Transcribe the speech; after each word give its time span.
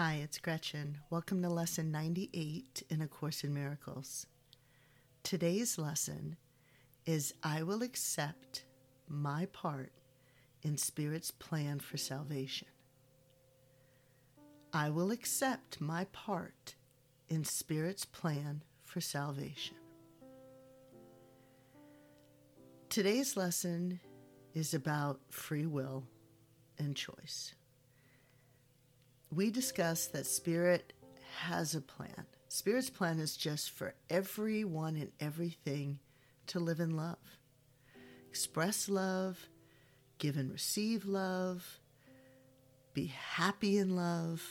Hi, 0.00 0.20
it's 0.22 0.38
Gretchen. 0.38 0.98
Welcome 1.10 1.42
to 1.42 1.48
Lesson 1.48 1.90
98 1.90 2.84
in 2.88 3.02
A 3.02 3.08
Course 3.08 3.42
in 3.42 3.52
Miracles. 3.52 4.28
Today's 5.24 5.76
lesson 5.76 6.36
is 7.04 7.34
I 7.42 7.64
will 7.64 7.82
accept 7.82 8.64
my 9.08 9.46
part 9.46 9.90
in 10.62 10.76
Spirit's 10.76 11.32
plan 11.32 11.80
for 11.80 11.96
salvation. 11.96 12.68
I 14.72 14.88
will 14.90 15.10
accept 15.10 15.80
my 15.80 16.04
part 16.12 16.76
in 17.28 17.42
Spirit's 17.42 18.04
plan 18.04 18.62
for 18.84 19.00
salvation. 19.00 19.78
Today's 22.88 23.36
lesson 23.36 23.98
is 24.54 24.74
about 24.74 25.18
free 25.28 25.66
will 25.66 26.04
and 26.78 26.94
choice. 26.94 27.56
We 29.38 29.52
discussed 29.52 30.14
that 30.14 30.26
Spirit 30.26 30.94
has 31.42 31.76
a 31.76 31.80
plan. 31.80 32.26
Spirit's 32.48 32.90
plan 32.90 33.20
is 33.20 33.36
just 33.36 33.70
for 33.70 33.94
everyone 34.10 34.96
and 34.96 35.12
everything 35.20 36.00
to 36.48 36.58
live 36.58 36.80
in 36.80 36.96
love, 36.96 37.38
express 38.28 38.88
love, 38.88 39.38
give 40.18 40.36
and 40.36 40.50
receive 40.50 41.06
love, 41.06 41.78
be 42.94 43.12
happy 43.14 43.78
in 43.78 43.94
love, 43.94 44.42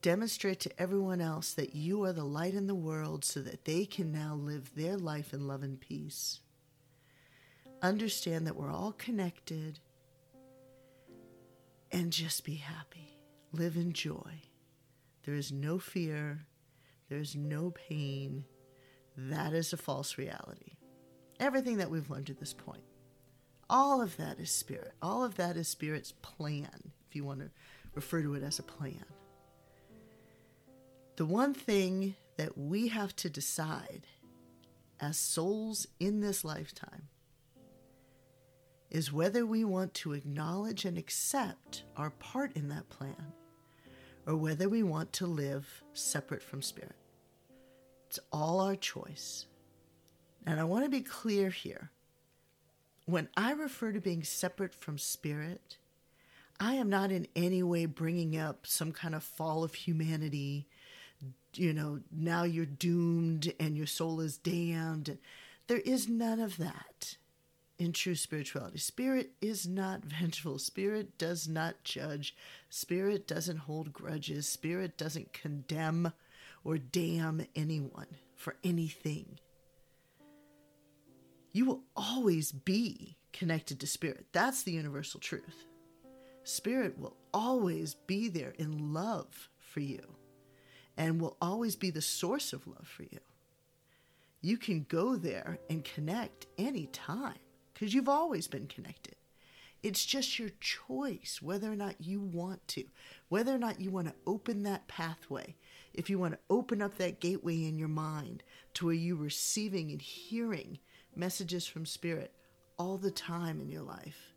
demonstrate 0.00 0.60
to 0.60 0.80
everyone 0.80 1.20
else 1.20 1.52
that 1.52 1.74
you 1.74 2.02
are 2.04 2.14
the 2.14 2.24
light 2.24 2.54
in 2.54 2.66
the 2.66 2.74
world 2.74 3.26
so 3.26 3.40
that 3.42 3.66
they 3.66 3.84
can 3.84 4.10
now 4.10 4.34
live 4.34 4.74
their 4.74 4.96
life 4.96 5.34
in 5.34 5.46
love 5.46 5.62
and 5.62 5.78
peace. 5.78 6.40
Understand 7.82 8.46
that 8.46 8.56
we're 8.56 8.72
all 8.72 8.92
connected 8.92 9.80
and 11.92 12.12
just 12.12 12.44
be 12.44 12.54
happy. 12.54 13.18
Live 13.52 13.76
in 13.76 13.92
joy. 13.92 14.42
There 15.24 15.34
is 15.34 15.52
no 15.52 15.78
fear, 15.78 16.46
there 17.08 17.18
is 17.18 17.36
no 17.36 17.70
pain. 17.70 18.44
That 19.16 19.52
is 19.52 19.72
a 19.72 19.76
false 19.76 20.16
reality. 20.16 20.78
Everything 21.38 21.76
that 21.76 21.90
we've 21.90 22.08
learned 22.08 22.26
to 22.28 22.34
this 22.34 22.54
point, 22.54 22.82
all 23.68 24.00
of 24.00 24.16
that 24.16 24.38
is 24.40 24.50
spirit. 24.50 24.92
All 25.02 25.22
of 25.22 25.36
that 25.36 25.56
is 25.56 25.68
spirit's 25.68 26.12
plan, 26.22 26.92
if 27.08 27.14
you 27.14 27.24
want 27.24 27.40
to 27.40 27.50
refer 27.94 28.22
to 28.22 28.34
it 28.34 28.42
as 28.42 28.58
a 28.58 28.62
plan. 28.62 29.04
The 31.16 31.26
one 31.26 31.52
thing 31.52 32.14
that 32.38 32.56
we 32.56 32.88
have 32.88 33.14
to 33.16 33.28
decide 33.28 34.06
as 34.98 35.18
souls 35.18 35.86
in 36.00 36.20
this 36.20 36.44
lifetime 36.44 37.08
is 38.92 39.10
whether 39.10 39.46
we 39.46 39.64
want 39.64 39.94
to 39.94 40.12
acknowledge 40.12 40.84
and 40.84 40.98
accept 40.98 41.82
our 41.96 42.10
part 42.10 42.54
in 42.54 42.68
that 42.68 42.90
plan 42.90 43.32
or 44.26 44.36
whether 44.36 44.68
we 44.68 44.82
want 44.82 45.10
to 45.14 45.26
live 45.26 45.82
separate 45.94 46.42
from 46.42 46.60
Spirit. 46.60 46.94
It's 48.06 48.20
all 48.30 48.60
our 48.60 48.76
choice. 48.76 49.46
And 50.46 50.60
I 50.60 50.64
want 50.64 50.84
to 50.84 50.90
be 50.90 51.00
clear 51.00 51.48
here. 51.48 51.90
When 53.06 53.30
I 53.34 53.52
refer 53.52 53.92
to 53.92 54.00
being 54.00 54.22
separate 54.24 54.74
from 54.74 54.98
Spirit, 54.98 55.78
I 56.60 56.74
am 56.74 56.90
not 56.90 57.10
in 57.10 57.26
any 57.34 57.62
way 57.62 57.86
bringing 57.86 58.36
up 58.36 58.66
some 58.66 58.92
kind 58.92 59.14
of 59.14 59.24
fall 59.24 59.64
of 59.64 59.72
humanity. 59.72 60.66
You 61.54 61.72
know, 61.72 62.00
now 62.12 62.42
you're 62.42 62.66
doomed 62.66 63.54
and 63.58 63.74
your 63.74 63.86
soul 63.86 64.20
is 64.20 64.36
damned. 64.36 65.16
There 65.66 65.78
is 65.78 66.08
none 66.08 66.40
of 66.40 66.58
that 66.58 67.16
in 67.82 67.92
true 67.92 68.14
spirituality. 68.14 68.78
Spirit 68.78 69.32
is 69.40 69.66
not 69.66 70.04
vengeful. 70.04 70.58
Spirit 70.58 71.18
does 71.18 71.48
not 71.48 71.82
judge. 71.84 72.34
Spirit 72.70 73.26
doesn't 73.26 73.58
hold 73.58 73.92
grudges. 73.92 74.46
Spirit 74.46 74.96
doesn't 74.96 75.32
condemn 75.32 76.12
or 76.64 76.78
damn 76.78 77.44
anyone 77.56 78.06
for 78.36 78.56
anything. 78.62 79.38
You 81.52 81.66
will 81.66 81.82
always 81.96 82.52
be 82.52 83.16
connected 83.32 83.80
to 83.80 83.86
Spirit. 83.86 84.26
That's 84.32 84.62
the 84.62 84.72
universal 84.72 85.20
truth. 85.20 85.66
Spirit 86.44 86.98
will 86.98 87.16
always 87.34 87.94
be 87.94 88.28
there 88.28 88.54
in 88.58 88.94
love 88.94 89.48
for 89.58 89.80
you 89.80 90.16
and 90.96 91.20
will 91.20 91.36
always 91.40 91.76
be 91.76 91.90
the 91.90 92.00
source 92.00 92.52
of 92.52 92.66
love 92.66 92.86
for 92.86 93.02
you. 93.02 93.20
You 94.40 94.56
can 94.56 94.86
go 94.88 95.16
there 95.16 95.58
and 95.68 95.84
connect 95.84 96.46
anytime 96.58 97.38
because 97.72 97.94
you've 97.94 98.08
always 98.08 98.46
been 98.46 98.66
connected. 98.66 99.16
It's 99.82 100.04
just 100.04 100.38
your 100.38 100.50
choice 100.60 101.40
whether 101.42 101.70
or 101.70 101.76
not 101.76 102.00
you 102.00 102.20
want 102.20 102.66
to, 102.68 102.84
whether 103.28 103.52
or 103.52 103.58
not 103.58 103.80
you 103.80 103.90
want 103.90 104.08
to 104.08 104.14
open 104.26 104.62
that 104.62 104.86
pathway, 104.86 105.56
if 105.92 106.08
you 106.08 106.18
want 106.18 106.34
to 106.34 106.40
open 106.48 106.80
up 106.80 106.96
that 106.98 107.20
gateway 107.20 107.64
in 107.64 107.78
your 107.78 107.88
mind 107.88 108.44
to 108.74 108.86
where 108.86 108.94
you're 108.94 109.16
receiving 109.16 109.90
and 109.90 110.00
hearing 110.00 110.78
messages 111.16 111.66
from 111.66 111.84
Spirit 111.84 112.32
all 112.78 112.96
the 112.96 113.10
time 113.10 113.60
in 113.60 113.70
your 113.70 113.82
life, 113.82 114.32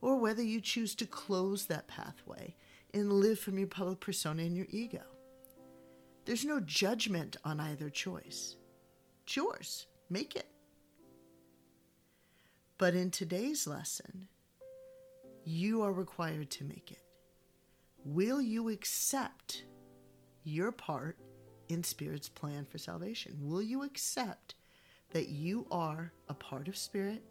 or 0.00 0.16
whether 0.16 0.42
you 0.42 0.60
choose 0.60 0.94
to 0.96 1.06
close 1.06 1.66
that 1.66 1.86
pathway 1.86 2.54
and 2.92 3.12
live 3.12 3.38
from 3.38 3.58
your 3.58 3.68
public 3.68 4.00
persona 4.00 4.42
and 4.42 4.56
your 4.56 4.66
ego. 4.70 5.02
There's 6.24 6.44
no 6.44 6.60
judgment 6.60 7.36
on 7.44 7.60
either 7.60 7.90
choice. 7.90 8.56
It's 9.24 9.36
yours. 9.36 9.86
Make 10.10 10.34
it. 10.36 10.48
But 12.80 12.94
in 12.94 13.10
today's 13.10 13.66
lesson, 13.66 14.26
you 15.44 15.82
are 15.82 15.92
required 15.92 16.48
to 16.52 16.64
make 16.64 16.90
it. 16.90 17.02
Will 18.06 18.40
you 18.40 18.70
accept 18.70 19.64
your 20.44 20.72
part 20.72 21.18
in 21.68 21.84
Spirit's 21.84 22.30
plan 22.30 22.64
for 22.64 22.78
salvation? 22.78 23.36
Will 23.42 23.60
you 23.60 23.82
accept 23.82 24.54
that 25.10 25.28
you 25.28 25.66
are 25.70 26.14
a 26.30 26.32
part 26.32 26.68
of 26.68 26.76
Spirit? 26.78 27.22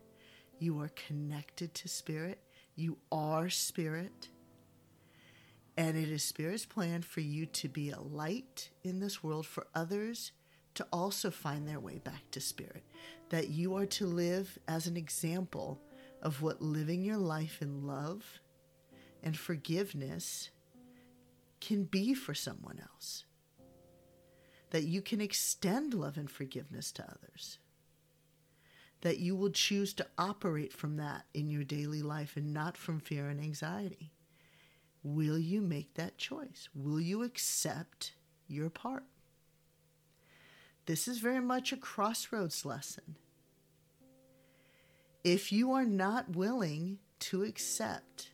You 0.60 0.80
are 0.82 0.92
connected 1.08 1.74
to 1.74 1.88
Spirit. 1.88 2.38
You 2.76 3.00
are 3.12 3.50
Spirit. 3.50 4.30
And 5.76 5.98
it 5.98 6.10
is 6.10 6.24
Spirit's 6.24 6.68
plan 6.68 7.02
for 7.02 7.22
you 7.22 7.48
to 7.48 7.68
be 7.68 7.90
a 7.90 8.00
light 8.00 8.70
in 8.84 9.00
this 9.00 9.24
world 9.24 9.48
for 9.48 9.66
others 9.74 10.32
to 10.76 10.88
also 10.94 11.32
find 11.32 11.68
their 11.68 11.80
way 11.80 11.98
back 11.98 12.30
to 12.32 12.40
spirit. 12.40 12.84
That 13.30 13.50
you 13.50 13.76
are 13.76 13.86
to 13.86 14.06
live 14.06 14.58
as 14.68 14.88
an 14.88 14.98
example 14.98 15.82
of 16.22 16.42
what 16.42 16.62
living 16.62 17.04
your 17.04 17.18
life 17.18 17.62
in 17.62 17.86
love 17.86 18.40
and 19.24 19.38
forgiveness 19.38 20.50
can 21.60 21.84
be 21.84 22.14
for 22.14 22.34
someone 22.34 22.80
else. 22.80 23.26
That 24.72 24.84
you 24.84 25.02
can 25.02 25.22
extend 25.22 25.94
love 25.94 26.18
and 26.18 26.30
forgiveness 26.30 26.92
to 26.94 27.04
others. 27.04 27.60
That 29.02 29.20
you 29.20 29.36
will 29.36 29.50
choose 29.50 29.94
to 29.96 30.08
operate 30.18 30.74
from 30.74 30.98
that 30.98 31.26
in 31.34 31.50
your 31.50 31.64
daily 31.64 32.02
life 32.02 32.36
and 32.36 32.54
not 32.54 32.78
from 32.78 33.00
fear 33.00 33.30
and 33.30 33.40
anxiety. 33.40 34.12
Will 35.04 35.40
you 35.40 35.62
make 35.62 35.94
that 35.94 36.18
choice? 36.18 36.68
Will 36.76 37.00
you 37.00 37.24
accept 37.24 38.14
your 38.48 38.70
part? 38.70 39.04
This 40.90 41.08
is 41.08 41.20
very 41.20 41.40
much 41.40 41.72
a 41.72 41.78
crossroads 41.78 42.66
lesson. 42.66 43.16
If 45.24 45.52
you 45.52 45.72
are 45.74 45.86
not 45.86 46.36
willing 46.36 46.98
to 47.20 47.44
accept 47.44 48.32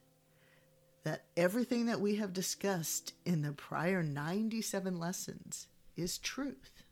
that 1.03 1.25
everything 1.35 1.87
that 1.87 1.99
we 1.99 2.15
have 2.15 2.31
discussed 2.31 3.11
in 3.25 3.41
the 3.41 3.51
prior 3.51 4.01
97 4.01 4.97
lessons 4.97 5.67
is 5.97 6.17
truth, 6.17 6.85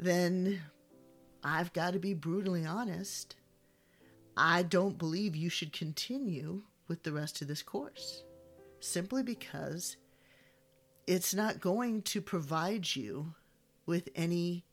then 0.00 0.60
I've 1.44 1.72
got 1.72 1.92
to 1.92 2.00
be 2.00 2.12
brutally 2.12 2.66
honest. 2.66 3.36
I 4.36 4.64
don't 4.64 4.98
believe 4.98 5.36
you 5.36 5.48
should 5.48 5.72
continue 5.72 6.62
with 6.88 7.04
the 7.04 7.12
rest 7.12 7.40
of 7.40 7.46
this 7.46 7.62
course 7.62 8.24
simply 8.80 9.22
because 9.22 9.96
it's 11.06 11.34
not 11.34 11.60
going 11.60 12.02
to 12.02 12.20
provide 12.20 12.96
you 12.96 13.32
with 13.86 14.08
any 14.14 14.64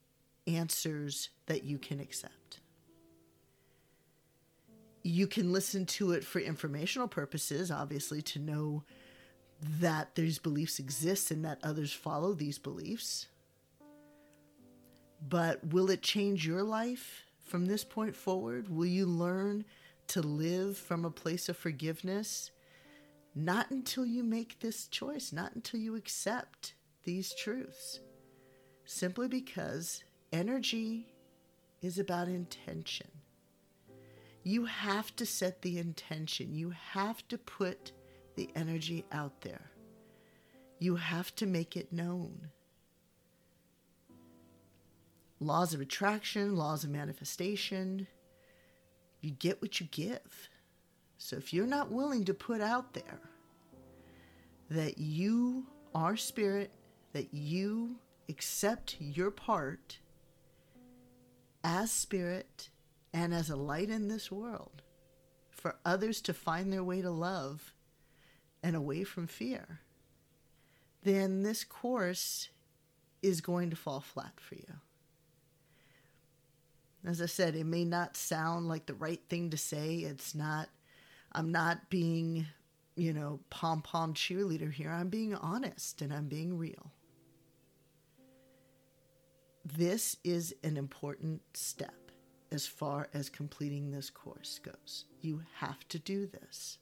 answers 0.48 1.30
that 1.48 1.64
you 1.64 1.78
can 1.78 2.00
accept. 2.00 2.60
You 5.04 5.28
can 5.28 5.52
listen 5.52 5.86
to 5.88 6.12
it 6.12 6.24
for 6.24 6.40
informational 6.40 7.08
purposes, 7.08 7.72
obviously, 7.72 8.22
to 8.24 8.40
know 8.40 8.84
that 9.80 10.16
these 10.16 10.40
beliefs 10.40 10.80
exist 10.80 11.32
and 11.32 11.44
that 11.46 11.60
others 11.64 11.94
follow 11.94 12.34
these 12.34 12.58
beliefs. 12.58 13.28
But 15.28 15.64
will 15.68 15.90
it 15.90 16.02
change 16.02 16.48
your 16.48 16.64
life 16.64 17.24
from 17.46 17.66
this 17.66 17.84
point 17.84 18.16
forward? 18.16 18.70
Will 18.70 18.86
you 18.88 19.06
learn 19.06 19.66
to 20.08 20.22
live 20.22 20.78
from 20.78 21.06
a 21.06 21.12
place 21.12 21.50
of 21.50 21.58
forgiveness? 21.58 22.52
Not 23.34 23.70
until 23.72 24.06
you 24.06 24.24
make 24.24 24.60
this 24.60 24.88
choice, 24.88 25.32
not 25.32 25.54
until 25.54 25.80
you 25.80 25.96
accept 25.96 26.74
these 27.04 27.34
truths 27.34 28.00
simply 29.02 29.28
because 29.28 30.04
energy 30.32 31.08
is 31.82 31.98
about 31.98 32.28
intention. 32.28 33.08
You 34.44 34.66
have 34.66 35.16
to 35.16 35.26
set 35.26 35.64
the 35.64 35.80
intention, 35.80 36.54
you 36.54 36.70
have 36.92 37.28
to 37.30 37.40
put 37.40 37.94
the 38.36 38.52
energy 38.56 39.04
out 39.12 39.42
there. 39.42 39.72
You 40.78 40.98
have 40.98 41.34
to 41.38 41.48
make 41.48 41.76
it 41.76 41.92
known. 41.92 42.50
Laws 45.40 45.74
of 45.74 45.82
attraction, 45.82 46.56
laws 46.56 46.84
of 46.84 46.92
manifestation, 46.92 48.06
you 49.22 49.32
get 49.32 49.64
what 49.64 49.80
you 49.80 49.88
give. 49.90 50.48
So 51.18 51.38
if 51.38 51.56
you're 51.56 51.66
not 51.66 51.92
willing 51.92 52.24
to 52.26 52.36
put 52.36 52.62
out 52.62 52.94
there 52.94 53.20
that 54.70 55.00
you 55.00 55.66
are 55.96 56.16
spirit, 56.16 56.70
that 57.14 57.34
you 57.34 57.96
accept 58.32 58.96
your 59.00 59.30
part 59.30 60.00
as 61.64 61.92
spirit 61.92 62.70
and 63.14 63.34
as 63.34 63.50
a 63.50 63.56
light 63.56 63.90
in 63.90 64.08
this 64.08 64.32
world 64.32 64.82
for 65.50 65.76
others 65.86 66.22
to 66.22 66.34
find 66.34 66.72
their 66.72 66.84
way 66.84 67.02
to 67.02 67.12
love 67.12 67.74
and 68.64 68.76
away 68.76 69.04
from 69.04 69.28
fear, 69.28 69.82
then 71.04 71.44
this 71.44 71.64
course 71.64 72.50
is 73.22 73.42
going 73.42 73.70
to 73.70 73.76
fall 73.76 74.00
flat 74.00 74.40
for 74.40 74.56
you. 74.56 74.74
As 77.06 77.22
I 77.22 77.26
said, 77.26 77.56
it 77.56 77.66
may 77.66 77.84
not 77.84 78.16
sound 78.16 78.68
like 78.68 78.86
the 78.86 78.94
right 78.94 79.22
thing 79.28 79.50
to 79.50 79.58
say. 79.58 79.98
It's 79.98 80.34
not, 80.34 80.70
I'm 81.34 81.52
not 81.52 81.90
being, 81.90 82.46
you 82.96 83.12
know, 83.12 83.42
pom 83.50 83.82
pom 83.82 84.14
cheerleader 84.14 84.72
here. 84.72 84.92
I'm 84.92 85.10
being 85.10 85.36
honest 85.36 86.02
and 86.02 86.14
I'm 86.14 86.28
being 86.28 86.58
real. 86.58 86.92
This 89.64 90.18
is 90.24 90.56
an 90.64 90.78
important 90.78 91.42
step 91.54 92.12
as 92.52 92.68
far 92.68 93.10
as 93.14 93.30
completing 93.30 93.92
this 93.92 94.10
course 94.10 94.60
goes. 94.60 95.06
You 95.22 95.44
have 95.58 95.88
to 95.90 96.00
do 96.00 96.28
this. 96.28 96.80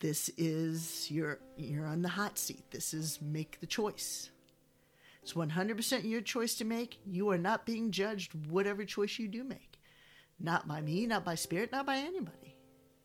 This 0.00 0.30
is 0.36 1.10
you're 1.10 1.38
you're 1.56 1.86
on 1.86 2.02
the 2.02 2.10
hot 2.10 2.38
seat. 2.38 2.70
This 2.70 2.94
is 2.94 3.20
make 3.20 3.60
the 3.60 3.66
choice. 3.66 4.30
It's 5.22 5.32
100% 5.32 6.04
your 6.04 6.20
choice 6.20 6.54
to 6.56 6.66
make. 6.66 6.98
You 7.06 7.30
are 7.30 7.38
not 7.38 7.64
being 7.64 7.90
judged 7.90 8.34
whatever 8.50 8.84
choice 8.84 9.18
you 9.18 9.26
do 9.26 9.42
make. 9.42 9.80
Not 10.38 10.68
by 10.68 10.82
me, 10.82 11.06
not 11.06 11.24
by 11.24 11.34
spirit, 11.34 11.72
not 11.72 11.86
by 11.86 11.96
anybody. 11.96 12.56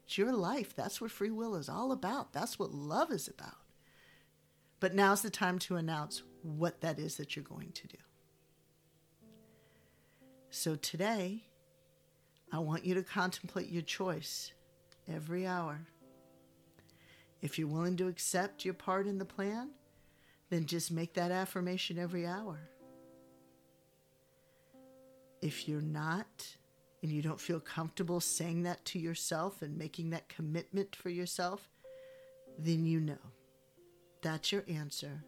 It's 0.03 0.17
your 0.17 0.33
life. 0.33 0.75
That's 0.75 0.99
what 0.99 1.11
free 1.11 1.31
will 1.31 1.55
is 1.55 1.69
all 1.69 1.93
about. 1.93 2.33
That's 2.33 2.59
what 2.59 2.73
love 2.73 3.11
is 3.11 3.29
about. 3.29 3.55
But 4.81 4.93
now's 4.93 5.21
the 5.21 5.29
time 5.29 5.59
to 5.59 5.77
announce 5.77 6.21
what 6.43 6.81
that 6.81 6.99
is 6.99 7.17
that 7.17 7.35
you're 7.35 7.43
going 7.43 7.71
to 7.73 7.87
do. 7.87 7.97
So 10.49 10.75
today, 10.75 11.43
I 12.51 12.59
want 12.59 12.85
you 12.85 12.95
to 12.95 13.03
contemplate 13.03 13.69
your 13.69 13.83
choice 13.83 14.51
every 15.07 15.45
hour. 15.45 15.81
If 17.41 17.57
you're 17.57 17.67
willing 17.67 17.97
to 17.97 18.07
accept 18.07 18.65
your 18.65 18.73
part 18.73 19.07
in 19.07 19.17
the 19.17 19.25
plan, 19.25 19.69
then 20.49 20.65
just 20.65 20.91
make 20.91 21.13
that 21.13 21.31
affirmation 21.31 21.99
every 21.99 22.25
hour. 22.25 22.59
If 25.41 25.69
you're 25.69 25.81
not, 25.81 26.55
and 27.01 27.11
you 27.11 27.21
don't 27.21 27.39
feel 27.39 27.59
comfortable 27.59 28.19
saying 28.19 28.63
that 28.63 28.83
to 28.85 28.99
yourself 28.99 29.61
and 29.61 29.77
making 29.77 30.09
that 30.09 30.27
commitment 30.27 30.95
for 30.95 31.09
yourself, 31.09 31.69
then 32.57 32.85
you 32.85 32.99
know 32.99 33.17
that's 34.21 34.51
your 34.51 34.65
answer. 34.67 35.23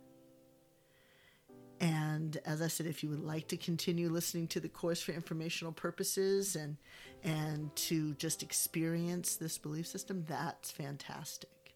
And 2.32 2.42
as 2.46 2.62
I 2.62 2.70
said, 2.70 2.86
if 2.86 3.04
you 3.04 3.10
would 3.10 3.26
like 3.26 3.50
to 3.50 3.58
continue 3.58 4.08
listening 4.08 4.48
to 4.48 4.62
the 4.62 4.70
course 4.70 5.02
for 5.02 5.12
informational 5.12 5.74
purposes 5.74 6.56
and 6.56 6.78
and 7.24 7.76
to 7.76 8.14
just 8.14 8.42
experience 8.42 9.36
this 9.36 9.58
belief 9.58 9.86
system, 9.86 10.24
that's 10.30 10.72
fantastic. 10.72 11.76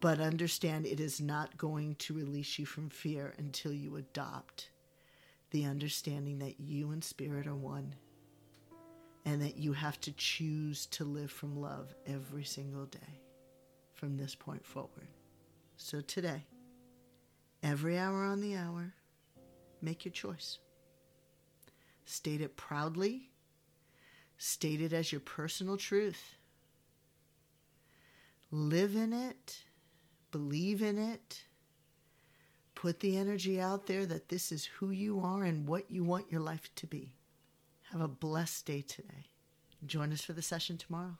But 0.00 0.18
understand 0.18 0.84
it 0.84 0.98
is 0.98 1.20
not 1.20 1.56
going 1.56 1.94
to 2.00 2.12
release 2.12 2.58
you 2.58 2.66
from 2.66 2.90
fear 2.90 3.34
until 3.38 3.72
you 3.72 3.94
adopt 3.94 4.70
the 5.52 5.64
understanding 5.64 6.40
that 6.40 6.58
you 6.58 6.90
and 6.90 7.04
spirit 7.04 7.46
are 7.46 7.54
one 7.54 7.94
and 9.24 9.40
that 9.42 9.56
you 9.56 9.74
have 9.74 10.00
to 10.00 10.12
choose 10.12 10.86
to 10.86 11.04
live 11.04 11.30
from 11.30 11.60
love 11.60 11.94
every 12.04 12.44
single 12.44 12.86
day 12.86 13.20
from 13.94 14.16
this 14.16 14.34
point 14.34 14.66
forward. 14.66 15.06
So 15.76 16.00
today, 16.00 16.44
every 17.62 17.98
hour 17.98 18.24
on 18.24 18.40
the 18.40 18.56
hour, 18.56 18.94
make 19.80 20.04
your 20.04 20.12
choice. 20.12 20.58
State 22.04 22.40
it 22.40 22.56
proudly, 22.56 23.30
state 24.38 24.80
it 24.80 24.92
as 24.92 25.12
your 25.12 25.20
personal 25.20 25.76
truth. 25.76 26.34
Live 28.50 28.96
in 28.96 29.12
it, 29.12 29.58
believe 30.30 30.82
in 30.82 30.98
it. 30.98 31.44
Put 32.74 33.00
the 33.00 33.16
energy 33.16 33.60
out 33.60 33.86
there 33.86 34.04
that 34.06 34.28
this 34.28 34.50
is 34.50 34.64
who 34.64 34.90
you 34.90 35.20
are 35.20 35.44
and 35.44 35.68
what 35.68 35.90
you 35.90 36.02
want 36.02 36.32
your 36.32 36.40
life 36.40 36.68
to 36.76 36.86
be. 36.86 37.12
Have 37.92 38.00
a 38.00 38.08
blessed 38.08 38.66
day 38.66 38.82
today. 38.82 39.26
Join 39.86 40.12
us 40.12 40.22
for 40.22 40.32
the 40.32 40.42
session 40.42 40.76
tomorrow. 40.78 41.16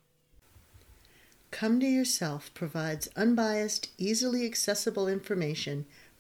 Come 1.53 1.79
to 1.81 1.87
Yourself 1.87 2.53
provides 2.55 3.09
unbiased, 3.15 3.91
easily 3.99 4.47
accessible 4.47 5.07
information 5.07 5.87